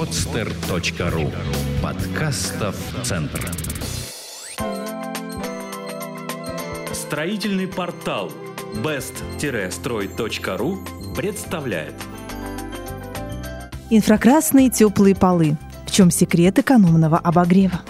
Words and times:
podster.ru 0.00 1.30
Подкастов 1.82 2.74
Центр 3.02 3.52
Строительный 6.94 7.68
портал 7.68 8.32
best-строй.ру 8.82 10.78
представляет 11.14 11.96
Инфракрасные 13.90 14.70
теплые 14.70 15.14
полы. 15.14 15.58
В 15.86 15.90
чем 15.90 16.10
секрет 16.10 16.58
экономного 16.58 17.18
обогрева? 17.18 17.82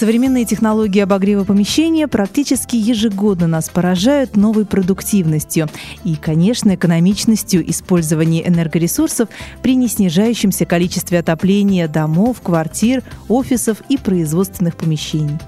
Современные 0.00 0.46
технологии 0.46 1.00
обогрева 1.00 1.44
помещения 1.44 2.08
практически 2.08 2.74
ежегодно 2.74 3.46
нас 3.46 3.68
поражают 3.68 4.34
новой 4.34 4.64
продуктивностью 4.64 5.68
и, 6.04 6.16
конечно, 6.16 6.74
экономичностью 6.74 7.70
использования 7.70 8.48
энергоресурсов 8.48 9.28
при 9.60 9.76
неснижающемся 9.76 10.64
количестве 10.64 11.18
отопления 11.18 11.86
домов, 11.86 12.40
квартир, 12.42 13.02
офисов 13.28 13.82
и 13.90 13.98
производственных 13.98 14.76
помещений. 14.76 15.38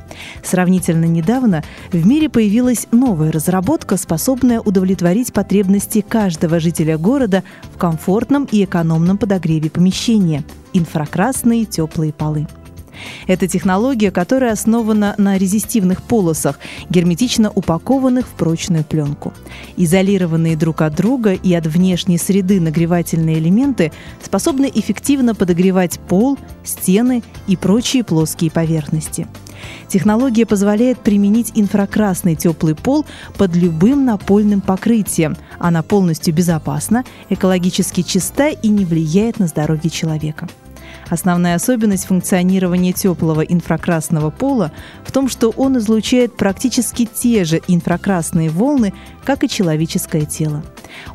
Сравнительно 0.45 1.07
недавно 1.07 1.65
в 1.91 2.07
мире 2.07 2.29
появилась 2.29 2.89
новая 2.91 3.33
разработка, 3.33 3.97
способная 3.97 4.61
удовлетворить 4.61 5.33
потребности 5.33 6.03
каждого 6.07 6.61
жителя 6.61 6.99
города 6.99 7.43
в 7.75 7.79
комфортном 7.79 8.47
и 8.53 8.65
экономном 8.65 9.17
подогреве 9.17 9.71
помещения– 9.71 10.45
инфракрасные 10.75 11.65
теплые 11.65 12.13
полы. 12.13 12.47
Это 13.27 13.49
технология, 13.49 14.11
которая 14.11 14.53
основана 14.53 15.15
на 15.19 15.39
резистивных 15.39 16.03
полосах, 16.03 16.59
герметично 16.91 17.51
упакованных 17.51 18.27
в 18.27 18.31
прочную 18.31 18.85
пленку. 18.85 19.33
Изолированные 19.77 20.57
друг 20.57 20.83
от 20.83 20.95
друга 20.95 21.33
и 21.33 21.55
от 21.55 21.67
внешней 21.67 22.19
среды 22.19 22.61
нагревательные 22.61 23.39
элементы 23.39 23.93
способны 24.23 24.71
эффективно 24.73 25.35
подогревать 25.35 26.01
пол, 26.01 26.39
стены 26.65 27.23
и 27.47 27.57
прочие 27.57 28.05
плоские 28.05 28.51
поверхности. 28.51 29.27
Технология 29.89 30.47
позволяет 30.47 30.99
применить 30.99 31.53
инфракрасный 31.55 32.35
теплый 32.35 32.75
пол 32.75 33.05
под 33.37 33.55
любым 33.55 34.05
напольным 34.05 34.61
покрытием. 34.61 35.37
Она 35.59 35.83
полностью 35.83 36.35
безопасна, 36.35 37.05
экологически 37.29 38.03
чиста 38.03 38.49
и 38.49 38.69
не 38.69 38.85
влияет 38.85 39.39
на 39.39 39.47
здоровье 39.47 39.91
человека. 39.91 40.49
Основная 41.09 41.57
особенность 41.57 42.07
функционирования 42.07 42.93
теплого 42.93 43.43
инфракрасного 43.43 44.31
пола 44.31 44.73
в 45.05 45.13
том, 45.13 45.29
что 45.29 45.51
он 45.51 45.79
излучает 45.79 46.37
практически 46.37 47.07
те 47.07 47.45
же 47.45 47.61
инфракрасные 47.69 48.51
волны, 48.51 48.95
как 49.25 49.45
и 49.45 49.49
человеческое 49.49 50.25
тело. 50.25 50.63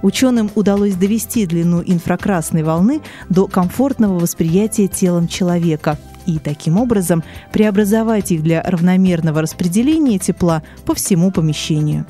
Ученым 0.02 0.52
удалось 0.56 0.96
довести 0.96 1.46
длину 1.46 1.82
инфракрасной 1.86 2.64
волны 2.64 3.02
до 3.30 3.48
комфортного 3.48 4.20
восприятия 4.20 4.88
телом 4.88 5.28
человека 5.28 5.98
и 6.26 6.40
таким 6.40 6.78
образом 6.78 7.24
преобразовать 7.52 8.32
их 8.32 8.44
для 8.44 8.62
равномерного 8.62 9.42
распределения 9.42 10.20
тепла 10.20 10.64
по 10.86 10.94
всему 10.94 11.32
помещению. 11.32 12.06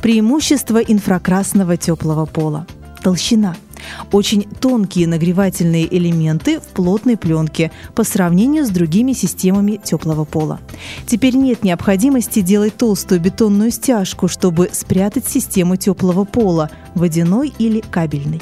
Преимущество 0.00 0.78
инфракрасного 0.78 1.76
теплого 1.76 2.26
пола. 2.26 2.66
Толщина– 3.02 3.56
очень 4.12 4.42
тонкие 4.60 5.06
нагревательные 5.06 5.86
элементы 5.96 6.60
в 6.60 6.64
плотной 6.68 7.16
пленке 7.16 7.70
по 7.94 8.04
сравнению 8.04 8.66
с 8.66 8.70
другими 8.70 9.12
системами 9.12 9.80
теплого 9.82 10.24
пола. 10.24 10.60
Теперь 11.06 11.36
нет 11.36 11.62
необходимости 11.62 12.40
делать 12.40 12.76
толстую 12.76 13.20
бетонную 13.20 13.70
стяжку, 13.70 14.28
чтобы 14.28 14.70
спрятать 14.72 15.26
систему 15.26 15.76
теплого 15.76 16.24
пола, 16.24 16.70
водяной 16.94 17.52
или 17.58 17.80
кабельной. 17.80 18.40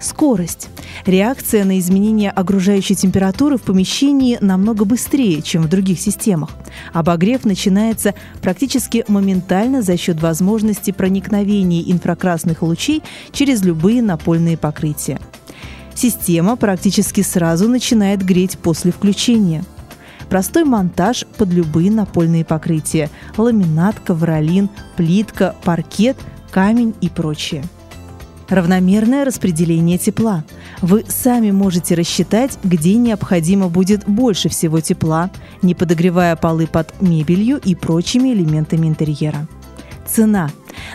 Скорость. 0.00 0.68
Реакция 1.06 1.64
на 1.64 1.78
изменение 1.78 2.30
окружающей 2.30 2.94
температуры 2.94 3.56
в 3.56 3.62
помещении 3.62 4.38
намного 4.40 4.84
быстрее, 4.84 5.42
чем 5.42 5.62
в 5.62 5.68
других 5.68 6.00
системах. 6.00 6.50
Обогрев 6.92 7.44
начинается 7.44 8.14
практически 8.40 9.04
моментально 9.08 9.82
за 9.82 9.96
счет 9.96 10.20
возможности 10.22 10.92
проникновения 10.92 11.82
инфракрасных 11.90 12.62
лучей 12.62 13.02
через 13.32 13.62
любые 13.62 14.02
напольные 14.02 14.56
покрытия. 14.56 15.20
Система 15.94 16.56
практически 16.56 17.22
сразу 17.22 17.68
начинает 17.68 18.24
греть 18.24 18.56
после 18.58 18.92
включения 18.92 19.64
простой 20.28 20.64
монтаж 20.64 21.24
под 21.36 21.48
любые 21.48 21.90
напольные 21.90 22.44
покрытия– 22.44 23.10
ламинат, 23.36 23.96
ковролин, 23.98 24.68
плитка, 24.96 25.56
паркет, 25.64 26.16
камень 26.50 26.94
и 27.00 27.08
прочее. 27.08 27.64
Равномерное 28.48 29.24
распределение 29.26 29.98
тепла. 29.98 30.42
Вы 30.80 31.04
сами 31.06 31.50
можете 31.50 31.94
рассчитать, 31.94 32.58
где 32.64 32.94
необходимо 32.94 33.68
будет 33.68 34.08
больше 34.08 34.48
всего 34.48 34.80
тепла, 34.80 35.30
не 35.60 35.74
подогревая 35.74 36.34
полы 36.34 36.66
под 36.66 37.00
мебелью 37.02 37.58
и 37.62 37.74
прочими 37.74 38.32
элементами 38.32 38.86
интерьера. 38.86 39.46
Цена. 40.06 40.50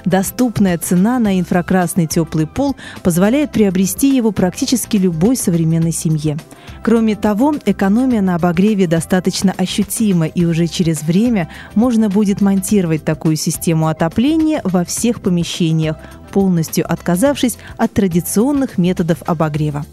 Доступная 0.05 0.79
цена 0.79 1.19
на 1.19 1.39
инфракрасный 1.39 2.07
теплый 2.07 2.47
пол 2.47 2.75
позволяет 3.03 3.51
приобрести 3.51 4.15
его 4.15 4.31
практически 4.31 4.97
любой 4.97 5.35
современной 5.35 5.91
семье. 5.91 6.37
Кроме 6.83 7.16
того, 7.16 7.55
экономия 7.66 8.21
на 8.21 8.35
обогреве 8.35 8.88
достаточно 8.88 9.53
ощутима, 9.57 10.27
и 10.27 10.44
уже 10.44 10.67
через 10.67 11.01
время 11.01 11.49
можно 11.75 12.09
будет 12.09 12.41
монтировать 12.41 13.05
такую 13.05 13.38
систему 13.38 13.88
отопления 13.88 14.59
во 14.66 14.83
всех 14.83 15.21
помещениях, 15.21 15.95
полностью 16.31 16.91
отказавшись 16.91 17.57
от 17.77 17.94
традиционных 17.94 18.77
методов 18.77 19.19
обогрева. 19.25 19.85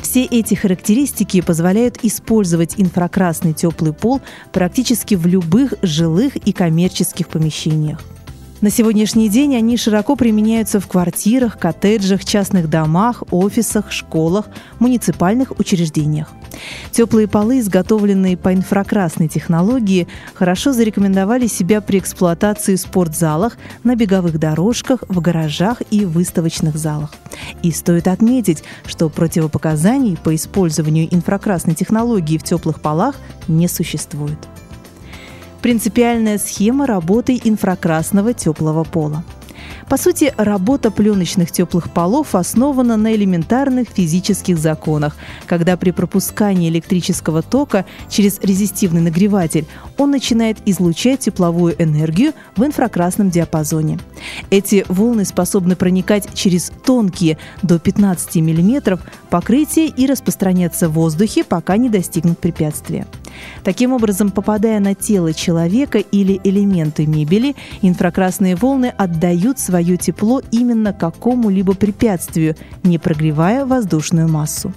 Все 0.00 0.24
эти 0.24 0.54
характеристики 0.54 1.40
позволяют 1.40 1.98
использовать 2.02 2.74
инфракрасный 2.76 3.52
теплый 3.52 3.92
пол 3.92 4.20
практически 4.52 5.14
в 5.14 5.26
любых 5.26 5.74
жилых 5.82 6.34
и 6.34 6.52
коммерческих 6.52 7.28
помещениях. 7.28 8.00
На 8.62 8.70
сегодняшний 8.70 9.28
день 9.28 9.56
они 9.56 9.76
широко 9.76 10.14
применяются 10.14 10.78
в 10.78 10.86
квартирах, 10.86 11.58
коттеджах, 11.58 12.24
частных 12.24 12.70
домах, 12.70 13.24
офисах, 13.32 13.90
школах, 13.90 14.46
муниципальных 14.78 15.58
учреждениях. 15.58 16.30
Теплые 16.92 17.26
полы, 17.26 17.58
изготовленные 17.58 18.36
по 18.36 18.54
инфракрасной 18.54 19.26
технологии, 19.26 20.06
хорошо 20.34 20.72
зарекомендовали 20.72 21.48
себя 21.48 21.80
при 21.80 21.98
эксплуатации 21.98 22.76
в 22.76 22.80
спортзалах, 22.80 23.58
на 23.82 23.96
беговых 23.96 24.38
дорожках, 24.38 25.02
в 25.08 25.20
гаражах 25.20 25.82
и 25.90 26.04
выставочных 26.04 26.76
залах. 26.76 27.10
И 27.64 27.72
стоит 27.72 28.06
отметить, 28.06 28.62
что 28.86 29.08
противопоказаний 29.08 30.16
по 30.16 30.32
использованию 30.36 31.12
инфракрасной 31.12 31.74
технологии 31.74 32.38
в 32.38 32.44
теплых 32.44 32.80
полах 32.80 33.16
не 33.48 33.66
существует. 33.66 34.38
Принципиальная 35.62 36.38
схема 36.38 36.88
работы 36.88 37.40
инфракрасного 37.44 38.34
теплого 38.34 38.82
пола. 38.82 39.24
По 39.88 39.96
сути, 39.96 40.34
работа 40.36 40.90
пленочных 40.90 41.52
теплых 41.52 41.92
полов 41.92 42.34
основана 42.34 42.96
на 42.96 43.14
элементарных 43.14 43.88
физических 43.88 44.58
законах, 44.58 45.16
когда 45.46 45.76
при 45.76 45.92
пропускании 45.92 46.68
электрического 46.68 47.42
тока 47.42 47.84
через 48.08 48.40
резистивный 48.40 49.00
нагреватель 49.00 49.66
он 49.98 50.10
начинает 50.10 50.58
излучать 50.66 51.20
тепловую 51.20 51.80
энергию 51.80 52.32
в 52.56 52.64
инфракрасном 52.64 53.30
диапазоне. 53.30 54.00
Эти 54.50 54.84
волны 54.88 55.24
способны 55.24 55.76
проникать 55.76 56.34
через 56.34 56.72
тонкие 56.84 57.38
до 57.62 57.78
15 57.78 58.36
мм 58.36 58.98
покрытия 59.30 59.86
и 59.86 60.06
распространяться 60.06 60.88
в 60.88 60.94
воздухе, 60.94 61.44
пока 61.44 61.76
не 61.76 61.88
достигнут 61.88 62.38
препятствия. 62.38 63.06
Таким 63.64 63.92
образом, 63.92 64.30
попадая 64.30 64.80
на 64.80 64.94
тело 64.94 65.32
человека 65.32 65.98
или 65.98 66.40
элементы 66.44 67.06
мебели, 67.06 67.54
инфракрасные 67.80 68.56
волны 68.56 68.92
отдают 68.96 69.58
свое 69.58 69.96
тепло 69.96 70.42
именно 70.50 70.92
какому-либо 70.92 71.74
препятствию, 71.74 72.56
не 72.82 72.98
прогревая 72.98 73.64
воздушную 73.66 74.28
массу. 74.28 74.72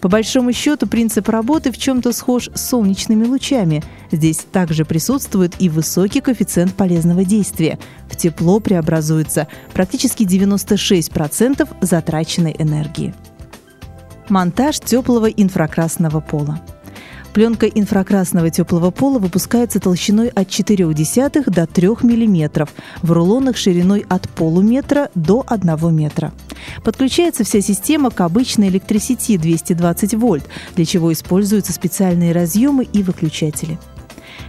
По 0.00 0.08
большому 0.08 0.52
счету, 0.52 0.86
принцип 0.86 1.28
работы 1.28 1.72
в 1.72 1.78
чем-то 1.78 2.12
схож 2.12 2.50
с 2.54 2.68
солнечными 2.68 3.24
лучами. 3.24 3.82
Здесь 4.10 4.38
также 4.38 4.84
присутствует 4.84 5.54
и 5.58 5.68
высокий 5.68 6.20
коэффициент 6.20 6.74
полезного 6.74 7.24
действия. 7.24 7.78
В 8.08 8.16
тепло 8.16 8.60
преобразуется 8.60 9.48
практически 9.72 10.24
96% 10.24 11.68
затраченной 11.80 12.54
энергии. 12.58 13.14
Монтаж 14.28 14.78
теплого 14.78 15.26
инфракрасного 15.26 16.20
пола. 16.20 16.60
Пленка 17.32 17.66
инфракрасного 17.66 18.50
теплого 18.50 18.90
пола 18.90 19.18
выпускается 19.18 19.78
толщиной 19.78 20.28
от 20.28 20.48
0,4 20.48 21.48
до 21.48 21.66
3 21.66 21.88
мм, 22.02 22.68
в 23.02 23.12
рулонах 23.12 23.56
шириной 23.56 24.04
от 24.08 24.28
полуметра 24.28 25.10
до 25.14 25.44
1 25.46 25.94
метра. 25.94 26.32
Подключается 26.82 27.44
вся 27.44 27.60
система 27.60 28.10
к 28.10 28.20
обычной 28.20 28.68
электросети 28.68 29.36
220 29.36 30.14
вольт, 30.14 30.44
для 30.74 30.84
чего 30.84 31.12
используются 31.12 31.72
специальные 31.72 32.32
разъемы 32.32 32.84
и 32.84 33.02
выключатели. 33.02 33.78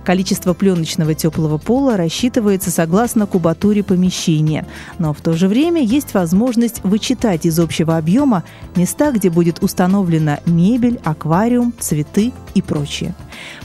Количество 0.04 0.54
пленочного 0.54 1.14
теплого 1.14 1.58
пола 1.58 1.96
рассчитывается 1.96 2.72
согласно 2.72 3.28
кубатуре 3.28 3.84
помещения, 3.84 4.66
но 4.98 5.14
в 5.14 5.22
то 5.22 5.34
же 5.34 5.48
время 5.48 5.84
есть 5.84 6.14
возможность 6.14 6.84
вычитать 6.84 7.46
из 7.46 7.60
общего 7.60 7.98
объема 7.98 8.44
места, 8.76 9.12
где 9.12 9.30
будет 9.30 9.62
установлена 9.62 10.40
мебель, 10.46 11.00
аквариум, 11.04 11.74
цветы 11.80 12.34
и 12.56 12.62
прочее. 12.62 13.14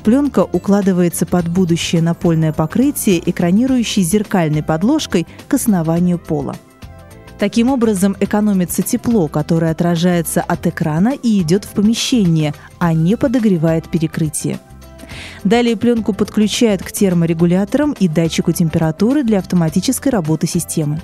Пленка 0.04 0.40
укладывается 0.44 1.24
под 1.24 1.48
будущее 1.48 2.02
напольное 2.02 2.52
покрытие, 2.52 3.22
экранирующей 3.24 4.02
зеркальной 4.02 4.62
подложкой 4.62 5.26
к 5.48 5.54
основанию 5.54 6.18
пола. 6.18 6.54
Таким 7.38 7.70
образом, 7.70 8.16
экономится 8.18 8.82
тепло, 8.82 9.28
которое 9.28 9.70
отражается 9.70 10.40
от 10.40 10.66
экрана 10.66 11.10
и 11.10 11.40
идет 11.40 11.64
в 11.64 11.70
помещение, 11.70 12.54
а 12.78 12.94
не 12.94 13.16
подогревает 13.16 13.88
перекрытие. 13.90 14.58
Далее 15.44 15.76
пленку 15.76 16.12
подключают 16.12 16.82
к 16.82 16.92
терморегуляторам 16.92 17.92
и 17.92 18.08
датчику 18.08 18.52
температуры 18.52 19.22
для 19.22 19.38
автоматической 19.38 20.10
работы 20.12 20.46
системы. 20.46 21.00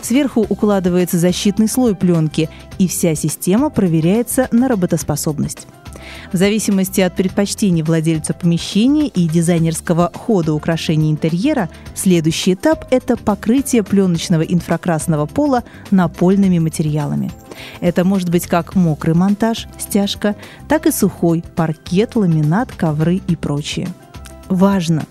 Сверху 0.00 0.46
укладывается 0.48 1.18
защитный 1.18 1.68
слой 1.68 1.94
пленки, 1.94 2.48
и 2.78 2.88
вся 2.88 3.14
система 3.14 3.70
проверяется 3.70 4.48
на 4.52 4.68
работоспособность. 4.68 5.66
В 6.32 6.36
зависимости 6.36 7.00
от 7.00 7.14
предпочтений 7.14 7.82
владельца 7.82 8.34
помещения 8.34 9.08
и 9.08 9.28
дизайнерского 9.28 10.10
хода 10.14 10.52
украшения 10.52 11.10
интерьера, 11.10 11.68
следующий 11.94 12.54
этап– 12.54 12.86
это 12.90 13.16
покрытие 13.16 13.82
пленочного 13.82 14.42
инфракрасного 14.42 15.26
пола 15.26 15.64
напольными 15.90 16.58
материалами. 16.58 17.30
Это 17.80 18.04
может 18.04 18.30
быть 18.30 18.46
как 18.46 18.74
мокрый 18.74 19.14
монтаж, 19.14 19.66
стяжка, 19.78 20.36
так 20.68 20.86
и 20.86 20.90
сухой– 20.90 21.44
паркет, 21.56 22.16
ламинат, 22.16 22.72
ковры 22.72 23.20
и 23.26 23.36
прочее. 23.36 23.88
Важно! 24.48 25.04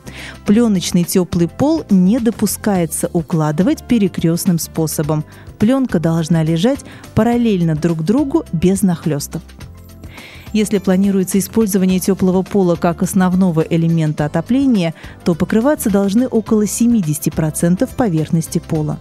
Пленочный 0.46 1.04
теплый 1.04 1.48
пол 1.48 1.84
не 1.90 2.20
допускается 2.20 3.10
укладывать 3.12 3.84
перекрестным 3.84 4.60
способом. 4.60 5.26
Пленка 5.58 6.00
должна 6.00 6.44
лежать 6.44 6.82
параллельно 7.16 7.76
друг 7.76 8.04
другу 8.04 8.46
без 8.52 8.84
нахлестов. 8.84 9.42
Если 10.54 10.80
планируется 10.80 11.40
использование 11.40 12.00
теплого 12.00 12.42
пола 12.42 12.76
как 12.76 13.02
основного 13.04 13.62
элемента 13.62 14.26
отопления, 14.26 14.94
то 15.24 15.34
покрываться 15.34 15.90
должны 15.90 16.28
около 16.28 16.64
70% 16.64 17.90
поверхности 17.96 18.60
пола. 18.60 19.00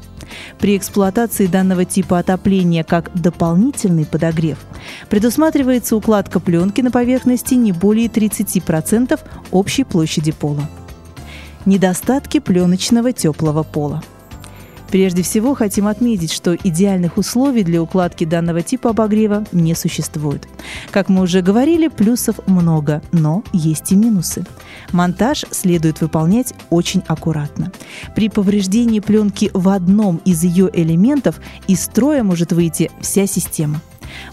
При 0.59 0.77
эксплуатации 0.77 1.47
данного 1.47 1.85
типа 1.85 2.21
отопления 2.21 2.85
как 2.85 3.11
дополнительный 3.15 4.07
подогрев 4.07 4.59
предусматривается 5.09 5.97
укладка 5.97 6.39
пленки 6.39 6.81
на 6.83 6.93
поверхности 6.93 7.55
не 7.55 7.73
более 7.73 8.07
30% 8.07 9.19
общей 9.51 9.85
площади 9.85 10.31
пола. 10.31 10.69
Недостатки 11.67 12.39
пленочного 12.39 13.13
теплого 13.13 13.65
пола. 13.65 14.03
Прежде 14.91 15.23
всего, 15.23 15.55
хотим 15.55 15.87
отметить, 15.87 16.33
что 16.33 16.55
идеальных 16.55 17.17
условий 17.17 17.63
для 17.63 17.81
укладки 17.83 18.25
данного 18.25 18.63
типа 18.63 18.91
обогрева 18.91 19.45
не 19.53 19.75
существует. 19.75 20.49
Как 20.91 21.09
мы 21.09 21.23
уже 21.23 21.43
говорили, 21.43 21.89
плюсов 21.89 22.37
много, 22.47 23.01
но 23.13 23.45
есть 23.53 23.93
и 23.93 23.97
минусы. 23.97 24.45
Монтаж 24.93 25.45
следует 25.51 26.01
выполнять 26.01 26.55
очень 26.71 27.03
аккуратно. 27.07 27.73
При 28.17 28.29
повреждении 28.29 29.01
пленки 29.01 29.51
в 29.55 29.69
одном 29.69 30.21
из 30.25 30.43
ее 30.43 30.69
элементов 30.73 31.41
из 31.69 31.83
строя 31.83 32.25
может 32.25 32.53
выйти 32.53 32.91
вся 33.01 33.27
система. 33.27 33.81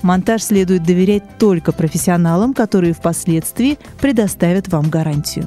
Монтаж 0.01 0.41
следует 0.41 0.83
доверять 0.83 1.37
только 1.37 1.71
профессионалам, 1.71 2.55
которые 2.55 2.93
впоследствии 2.93 3.77
предоставят 4.01 4.69
вам 4.69 4.89
гарантию. 4.89 5.45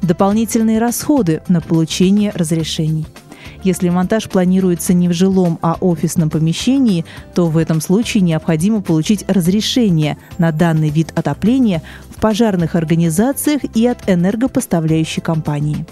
Дополнительные 0.00 0.78
расходы 0.78 1.42
на 1.48 1.60
получение 1.60 2.32
разрешений– 2.34 3.06
если 3.64 3.88
монтаж 3.88 4.28
планируется 4.28 4.92
не 4.92 5.08
в 5.08 5.12
жилом, 5.12 5.58
а 5.62 5.76
офисном 5.80 6.30
помещении, 6.30 7.04
то 7.34 7.46
в 7.46 7.56
этом 7.56 7.80
случае 7.80 8.22
необходимо 8.22 8.82
получить 8.82 9.24
разрешение 9.28 10.18
на 10.38 10.52
данный 10.52 10.90
вид 10.90 11.12
отопления 11.14 11.82
в 12.10 12.20
пожарных 12.20 12.74
организациях 12.74 13.62
и 13.74 13.86
от 13.86 14.08
энергопоставляющей 14.08 15.22
компании. 15.22 15.86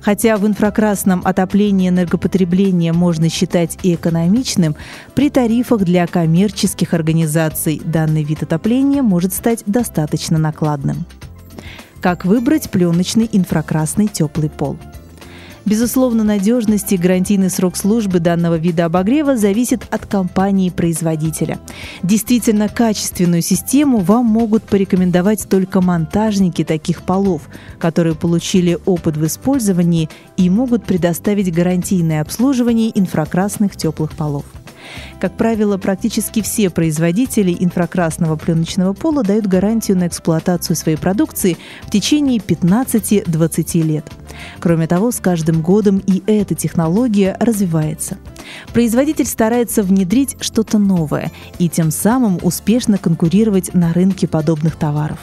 Хотя 0.00 0.38
в 0.38 0.46
инфракрасном 0.46 1.20
отоплении 1.24 1.90
энергопотребления 1.90 2.92
можно 2.92 3.28
считать 3.28 3.78
и 3.82 3.94
экономичным, 3.94 4.74
при 5.14 5.28
тарифах 5.28 5.82
для 5.82 6.06
коммерческих 6.06 6.94
организаций 6.94 7.82
данный 7.84 8.24
вид 8.24 8.42
отопления 8.42 9.02
может 9.02 9.34
стать 9.34 9.62
достаточно 9.66 10.38
накладным. 10.38 11.04
Как 12.00 12.24
выбрать 12.24 12.70
пленочный 12.70 13.28
инфракрасный 13.30 14.06
теплый 14.06 14.48
пол– 14.48 14.78
Безусловно, 15.66 16.24
надежность 16.24 16.92
и 16.92 16.96
гарантийный 16.96 17.50
срок 17.50 17.76
службы 17.76 18.18
данного 18.18 18.56
вида 18.56 18.86
обогрева 18.86 19.36
зависит 19.36 19.86
от 19.90 20.06
компании-производителя. 20.06 21.58
Действительно 22.02 22.68
качественную 22.68 23.42
систему 23.42 23.98
вам 23.98 24.26
могут 24.26 24.64
порекомендовать 24.64 25.48
только 25.48 25.80
монтажники 25.80 26.64
таких 26.64 27.02
полов, 27.02 27.42
которые 27.78 28.14
получили 28.14 28.78
опыт 28.86 29.16
в 29.16 29.26
использовании 29.26 30.08
и 30.36 30.48
могут 30.48 30.84
предоставить 30.86 31.52
гарантийное 31.52 32.22
обслуживание 32.22 32.98
инфракрасных 32.98 33.76
теплых 33.76 34.12
полов. 34.12 34.44
Как 35.20 35.36
правило, 35.36 35.76
практически 35.76 36.40
все 36.40 36.70
производители 36.70 37.54
инфракрасного 37.58 38.36
пленочного 38.36 38.94
пола 38.94 39.22
дают 39.22 39.46
гарантию 39.46 39.98
на 39.98 40.06
эксплуатацию 40.06 40.74
своей 40.74 40.96
продукции 40.96 41.58
в 41.82 41.90
течение 41.90 42.38
15-20 42.38 43.82
лет. 43.82 44.10
Кроме 44.58 44.86
того, 44.86 45.10
с 45.10 45.20
каждым 45.20 45.62
годом 45.62 46.02
и 46.06 46.22
эта 46.26 46.54
технология 46.54 47.36
развивается. 47.38 48.18
Производитель 48.72 49.26
старается 49.26 49.82
внедрить 49.82 50.36
что-то 50.40 50.78
новое 50.78 51.30
и 51.58 51.68
тем 51.68 51.90
самым 51.90 52.38
успешно 52.42 52.98
конкурировать 52.98 53.74
на 53.74 53.92
рынке 53.92 54.26
подобных 54.26 54.76
товаров. 54.76 55.18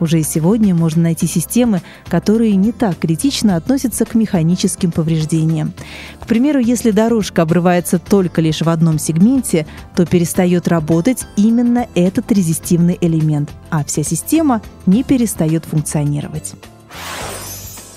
Уже 0.00 0.20
и 0.20 0.22
сегодня 0.22 0.74
можно 0.74 1.02
найти 1.02 1.26
системы, 1.26 1.82
которые 2.08 2.56
не 2.56 2.72
так 2.72 2.98
критично 2.98 3.56
относятся 3.56 4.04
к 4.04 4.14
механическим 4.14 4.92
повреждениям. 4.92 5.72
К 6.20 6.26
примеру, 6.26 6.58
если 6.58 6.90
дорожка 6.90 7.42
обрывается 7.42 7.98
только 7.98 8.40
лишь 8.40 8.62
в 8.62 8.68
одном 8.68 8.98
сегменте, 8.98 9.66
то 9.94 10.06
перестает 10.06 10.68
работать 10.68 11.26
именно 11.36 11.86
этот 11.94 12.30
резистивный 12.32 12.98
элемент, 13.00 13.50
а 13.70 13.84
вся 13.84 14.02
система 14.02 14.62
не 14.86 15.02
перестает 15.02 15.64
функционировать. 15.64 16.54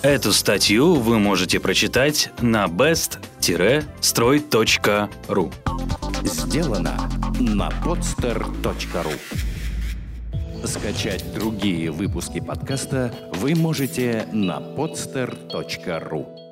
Эту 0.07 0.31
статью 0.31 0.94
вы 0.94 1.19
можете 1.19 1.59
прочитать 1.59 2.31
на 2.39 2.68
best-строй.ру 2.68 5.51
Сделано 6.24 7.09
на 7.42 7.69
podster.ru 7.83 9.13
Скачать 10.66 11.33
другие 11.33 11.92
выпуски 11.92 12.40
подкаста 12.40 13.14
вы 13.33 13.54
можете 13.54 14.30
на 14.31 14.59
podster.ru 14.59 16.46